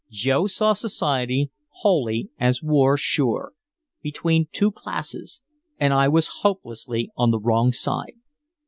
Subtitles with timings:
[0.09, 1.51] Joe saw society
[1.83, 3.51] wholly as "War Sure"
[4.01, 5.41] between two classes,
[5.79, 8.15] and I was hopelessly on the wrong side.